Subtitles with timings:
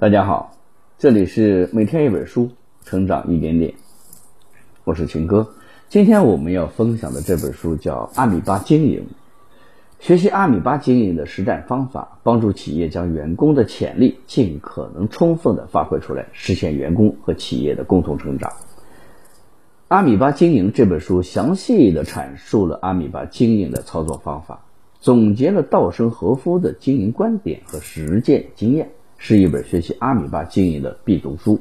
[0.00, 0.52] 大家好，
[0.96, 2.52] 这里是每天一本书，
[2.84, 3.74] 成长一点点。
[4.84, 5.48] 我是秦哥，
[5.88, 9.08] 今天我们要分享的这本书叫《阿米巴经营》，
[10.06, 18.52] 学习阿米巴经营的实战方法，帮助企业将员工的潜力尽可能充分的发挥出来，实现员工和企业的共同成长。
[19.88, 24.64] 阿米巴经营这本书详细的阐述了阿米巴经营的操作方法，
[25.00, 31.60] 总结了稻盛和夫的经营观点和实践经验，是一本学习阿米巴经营的必读书。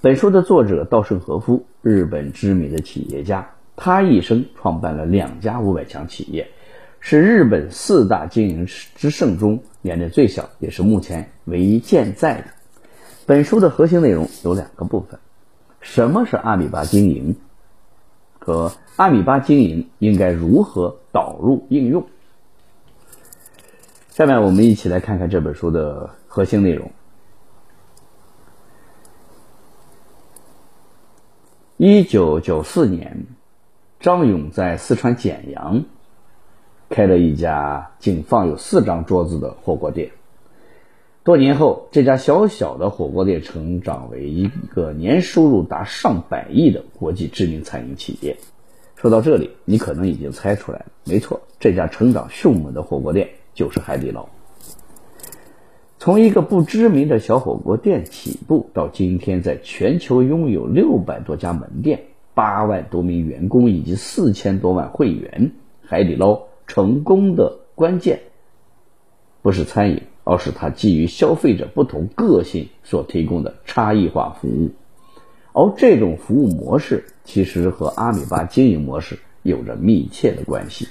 [0.00, 6.48] 本书的作者稻盛和夫，日本知名的企业家，他一生创办了两家五百强企业，
[7.00, 12.44] 是日本四大经营之圣中年龄最小，也是目前唯一健在的。
[13.26, 15.18] 本书的核心内容有两个部分。
[15.80, 17.36] 什么是阿米巴经营？
[18.38, 22.06] 和阿米巴经营应该如何导入应用？
[24.10, 26.92] 下面我们一起来看看这本书的核心内容。
[31.76, 33.26] 一九九四年，
[33.98, 35.82] 张勇在四川简阳
[36.90, 40.12] 开了一家仅放有四张桌子的火锅店。
[41.24, 48.36] 多年后，这家小小的火锅店成长为一个年收入达上百亿的国际知名餐饮企业。
[48.94, 54.28] 说到这里，你可能已经猜出来了，没错，这家成长迅猛的火锅店就是海底捞。
[55.98, 62.04] 从一个不知名的小火锅店起步，到今天在全球拥有六百多家门店、
[62.34, 68.20] 八万多名员工以及四千多万会员，海底捞成功的关键
[69.42, 70.02] 不是餐饮。
[70.30, 74.72] 而是它基于消费者不同个性所提供的差异化服务，
[75.54, 80.86] 而这种服务模式其实和阿米巴经营模式有着密切的关系。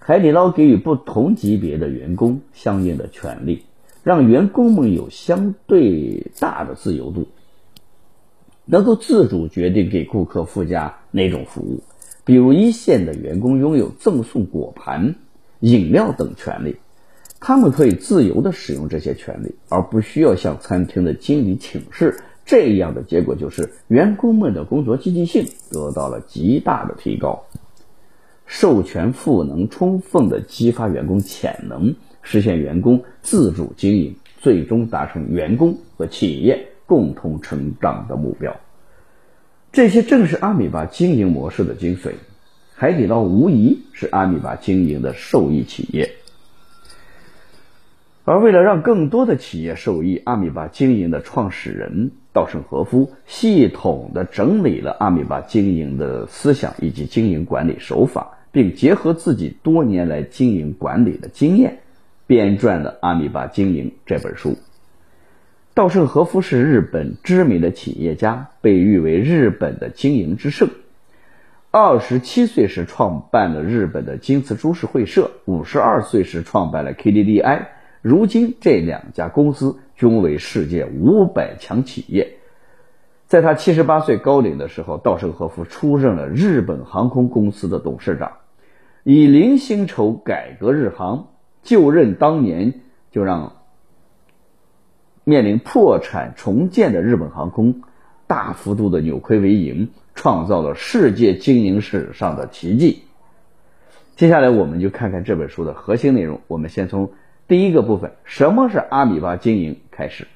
[0.00, 3.62] 海底捞给予不同级别的员工相应的权利，
[4.02, 7.28] 让员工们有相对大的自由度，
[8.64, 11.82] 能够自主决定给顾客附加哪种服务。
[12.24, 15.16] 比如一线的员工拥有赠送果盘、
[15.60, 16.76] 饮料等权利。
[17.42, 22.22] 他们可以自由的使用这些权利，而不需要向餐厅的经理请示。
[22.44, 27.44] 这样的结果就是，员工们的工作积极性得到了极大的提高。
[28.44, 38.60] 授权赋能，充分的激发员工潜能，实现员工自主经营，最终达成员工和企业共同成长的目标。
[39.72, 42.12] 这些正是阿米巴经营模式的精髓。
[42.74, 46.12] 海底捞无疑是阿米巴经营的受益企业。
[48.24, 61.80] 而为了让更多的企业受益，阿米巴经营的创始人稻盛和夫系统的整理了阿米巴经营的思想以及经营管理手法，并结合自己多年来经营管理的经验，
[62.30, 64.56] 编撰了《阿米巴经营》这本书。
[65.74, 70.68] 稻盛和夫是日本知名的企业家，被誉为日本的经营之圣。
[71.72, 77.66] 二十七岁时创办了日本的京瓷株式会社，五十二岁时创办了 KDDI。
[78.00, 82.36] 如今，这两家公司均为世界五百强企业。
[83.26, 88.34] 在他七十八岁高龄的时候，稻盛和夫出任了日本航空公司的董事长，
[89.02, 91.26] 以零薪酬改革日航。
[91.62, 93.56] 就任当年，就让
[95.24, 97.82] 面临破产重建的日本航空
[98.26, 103.04] 大幅度的扭亏为盈，创造了世界经营史上的奇迹。
[104.16, 106.40] 接下来，我们就看看这本书的核心内容。
[106.46, 107.12] 我们先从。
[107.48, 109.80] 第一个部分，什么是阿米巴经营？
[109.90, 110.28] 开始。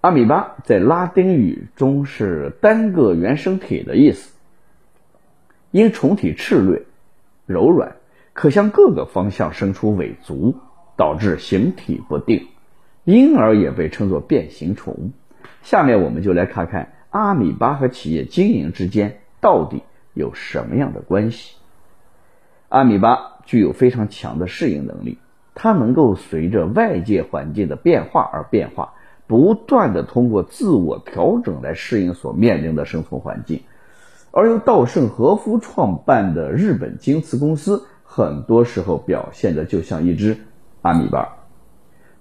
[0.00, 4.32] 阿米巴在拉丁语中是单个原生体的意思，
[5.72, 6.86] 因虫体赤略、
[7.44, 7.96] 柔软，
[8.38, 10.54] 可向各个方向伸出尾足，
[10.96, 12.46] 导致形体不定，
[13.02, 15.10] 因而也被称作变形虫。
[15.64, 19.82] 下面我们就来看看阿米巴和企业经营之间到底
[20.14, 21.56] 有什么样的关系。
[22.68, 23.34] 阿米巴。
[23.44, 25.16] 具有非常强的适应能力，
[25.54, 28.92] 它能够随着外界环境的变化而变化，
[29.26, 33.62] 不断的通过自我调整来适应所面临的生存环境。
[34.32, 40.34] 而由稻盛和夫创办的日本京瓷公司，很多时候表现的就像一只
[40.80, 41.28] 阿米巴。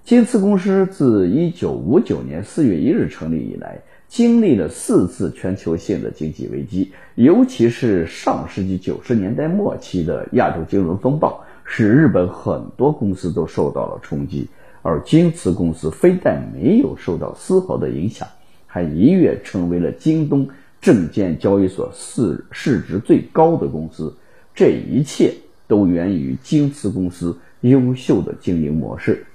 [0.04, 3.80] 京瓷公司自1959年4月1日成立以来，
[4.10, 14.48] 经历了四次全球性的经济危机，尤其是上世纪90年代末期的亚洲金融风暴，使日本很多公司都受到了冲击。
[14.82, 18.28] 而京瓷公司非但没有受到丝毫的影响，
[18.66, 20.48] 还一跃成为了京东
[20.80, 24.14] 证券交易所市市值最高的公司。
[24.54, 25.34] 这一切
[25.68, 29.26] 都源于京瓷公司优秀的经营模式。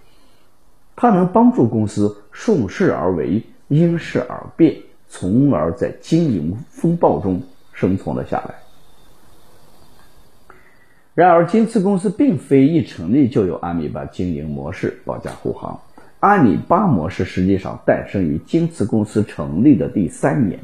[0.96, 4.76] 它能帮助公司顺势而为，因势而变，
[5.08, 7.42] 从而在经营风暴中
[7.72, 8.54] 生存了下来。
[11.14, 15.78] 然而，京瓷公司并非一成立就有阿米巴经营模式保驾护航。
[16.20, 20.58] 阿米巴模式实际上诞生于京瓷公司成立的第三年。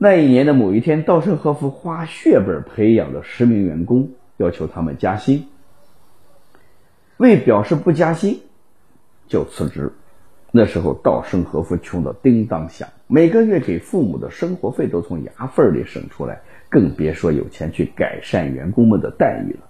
[0.00, 5.48] 那一年的某一天，稻盛和夫花血本培养的十名员工，要求他们加薪。
[7.16, 8.40] 为表示不加薪，
[9.26, 9.92] 就辞职。
[10.52, 19.68] 那时候，稻盛和夫穷得叮当响，每个月给父母的生活费都从牙缝里省出来，更别说有钱去改善员工们的待遇了。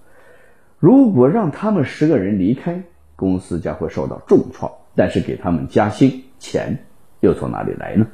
[0.79, 2.83] 如果让他们十个人离开，
[3.17, 4.73] 公司将会受到重创。
[4.95, 6.85] 但是给他们加薪，钱
[7.21, 8.09] 又从哪里来呢？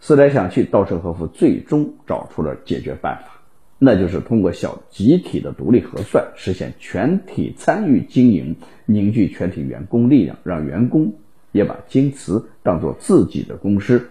[0.00, 3.42] 思来想去，稻盛和夫最终找出了解决办法，
[3.78, 8.56] 那就是通过小集体的独立核算，实现全体参与经营，
[8.86, 11.12] 凝聚全体员工力量，让员工
[11.52, 14.08] 也把京瓷当做自己的公司，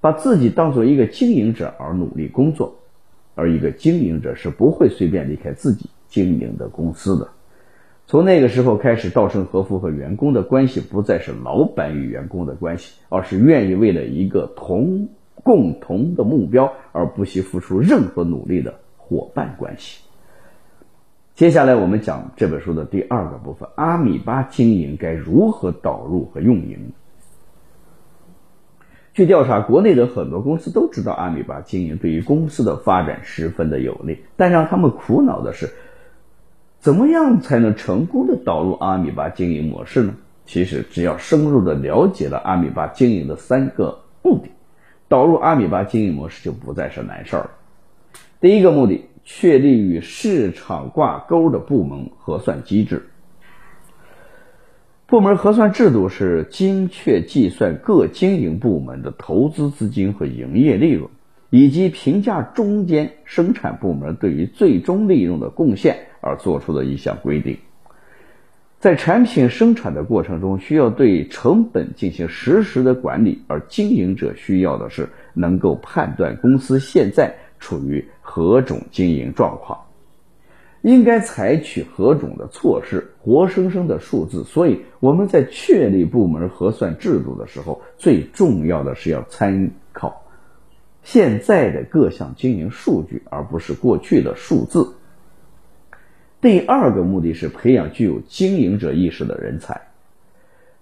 [0.00, 2.74] 把自己当做一个经营者而努力工作。
[3.34, 7.28] 而一个经营者是不会随便离开自己经营的公司的。
[8.06, 15.08] 从那个时候开始，稻盛和夫和员工的关系不再是老板与员工的关系，而是愿意为了一个同。
[15.42, 20.02] 共同的目标而不惜付出任何努力的伙伴关系。
[21.34, 26.92] 接下来我们讲这本书的第二个部分：阿米巴经营该如何导入和运营？
[29.12, 35.70] 据调查，国内的很多公司都知道阿米巴经营对于公司的发展十分的有利，但让他们苦恼的是，
[36.80, 40.14] 怎么样才能成功的导入阿米巴经营模式呢？
[40.44, 44.50] 其实，只要深入的了解了阿米巴经营的三个目的。
[45.08, 47.50] 导入阿米巴经营模式就不再是难事儿了。
[48.40, 53.06] 第一个目的，确立与市场挂钩的部门核算机制。
[55.06, 61.08] 部门核算制度是精确计算各经营部门的投资资金和营业利润，
[61.48, 67.58] 以及评价中间生产部门对于最终利润的贡献而做出的一项规定。
[68.78, 79.80] 在产品生产的过程中，需要对成本进行实时的管理，而经营者需要的是能够判断公司现在处于何种经营状况，
[80.82, 84.44] 应该采取何种的措施，活生生的数字。
[84.44, 90.22] 所以我们在确立部门核算制度的时候，最重要的是要参考
[91.02, 94.95] 现在的各项经营数据，而不是过去的数字。
[96.46, 99.80] 第二个目的是培养具有经营者意识的人才。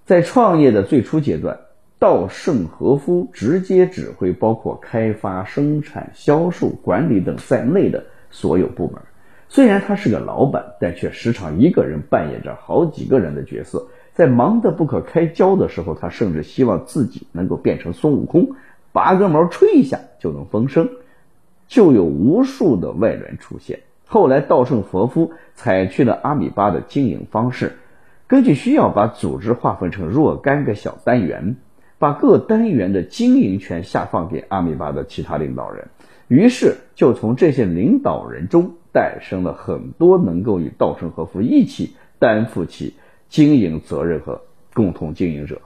[0.05, 1.59] 在创业的最初阶段，
[1.99, 9.01] 稻盛和夫直接指挥包括开发、生产、销售、管理等在内的所有部门。
[9.49, 13.89] 虽然他是个老板，但却时常一个人扮演着好几个人的角色。
[14.13, 18.51] 在忙得不可开交的时候，他甚至希望自己能够变成孙悟空，
[18.93, 20.91] 拔根毛吹一下就能风声，
[21.69, 23.81] 就有无数的外援出现。
[24.07, 27.77] 后来，稻盛和夫采取了阿米巴的经营方式，
[28.27, 31.57] 根据需要把组织划分成若干个小单元，
[31.99, 35.89] 把各单元的经营权下放给阿米巴的其他领导人。
[36.29, 42.95] 于是，就从这些领导人中诞生了很多能够与稻盛和夫一起担负起
[43.29, 44.43] 经营责任和
[44.75, 45.61] 共同经营者。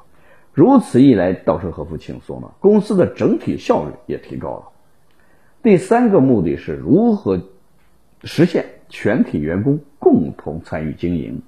[0.54, 4.62] 如此一来，稻盛和夫轻松了，公司的整体效率也提高了。
[5.62, 7.40] 第三个目的是如何？
[8.24, 11.40] 实现全体员工共同参与经营。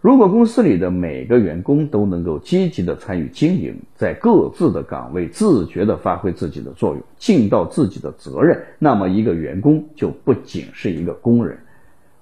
[0.00, 11.58] 如果公司里的每个员工都能够积极的参与经营，在各自的岗位自觉的发挥自己的作用，尽到自己的责任，那么一个员工就不仅是一个工人，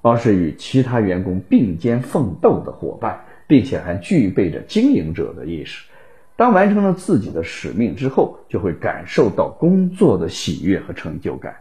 [0.03, 5.87] 而是与其他员工并肩奋斗的伙伴，并且还具备着经营者的意识。
[6.35, 11.55] 当完成了自己的使命之后，就会感受到工作的喜悦和成就感。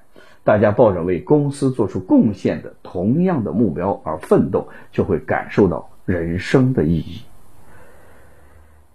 [0.47, 7.19] 大家抱着为公司做出贡献的同样的目标而奋斗，就会感受到人生的意义。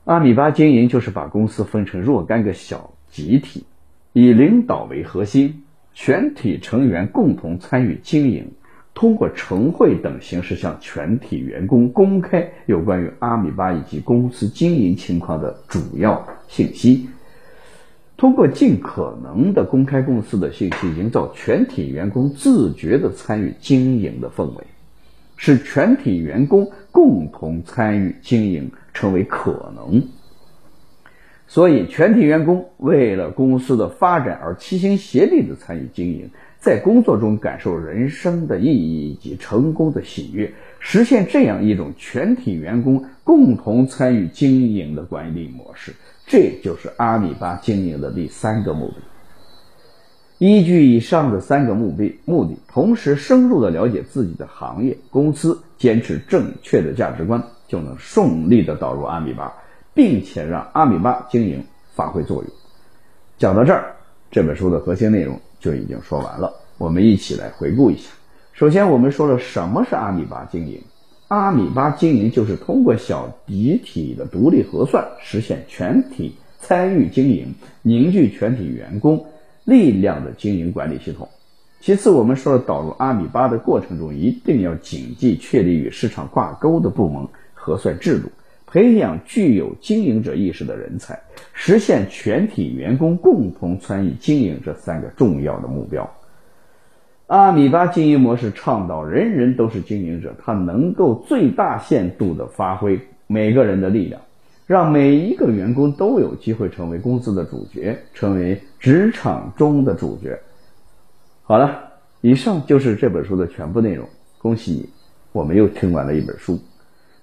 [0.04, 3.66] 阿米巴经营就是把公司分成若干个小集体，
[4.14, 8.50] 以领导为核心，全体成员共同参与经营，
[8.94, 17.10] 通过晨会等形式向全体员工公开有关于阿米巴以及公司经营情况的主要信息。
[18.22, 24.64] 通过尽可能的公开公司的信息，营造全体员工自觉的参与经营的氛围，
[25.36, 30.04] 使全体员工共同参与经营成为可能。
[31.48, 45.92] 所以，全体员工为了公司的发展而齐心协力的参与经营，在工作中感受人生的意义以及成功的喜悦，实现这样一种全体员工共同参与经营的管理模式。
[46.32, 48.94] 这就是阿米巴经营的第三个目的。
[50.38, 59.52] 依据以上的三个目的，目的同时深入的了解自己的行业、公司，坚持正确的价值观，就能顺利的导入阿米巴，
[59.92, 61.62] 并且让阿米巴经营
[61.94, 62.50] 发挥作用。
[63.36, 63.94] 讲到这儿，
[64.30, 66.50] 这本书的核心内容就已经说完了。
[66.78, 68.08] 我们一起来回顾一下。
[68.54, 70.82] 首先，我们说了什么是阿米巴经营。
[71.32, 79.24] 阿米巴经营就是通过小集体的独立核算，实现全体参与经营，凝聚全体员工。
[79.64, 81.26] 力量的经营管理系统。
[81.80, 88.30] 其次，我们说导入阿米巴的过程中，一定要谨记确立与市场挂钩的部门核算制度，
[88.66, 91.18] 培养具有经营者意识的人才，
[91.54, 96.06] 实现全体员工共同参与经营这三个重要的目标。
[97.32, 104.20] 阿米巴经营模式倡导人人都是经营者，它能够最大限度地发挥每个人的力量。
[104.66, 110.38] 让每一个员工都有机会成为公司的主角，成为职场中的主角。
[111.42, 111.80] 好了，
[112.20, 114.06] 以上就是这本书的全部内容。
[114.36, 114.90] 恭喜你，
[115.32, 116.60] 我们又听完了一本书。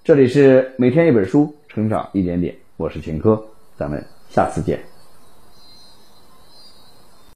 [0.02, 2.52] 这里是每天一本书，成长一点点。
[2.76, 3.40] 我是秦科，
[3.76, 4.89] 咱们下次见。